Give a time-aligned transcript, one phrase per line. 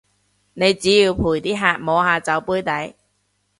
[0.03, 0.05] 你只
[1.03, 2.95] 要陪啲客摸下酒杯底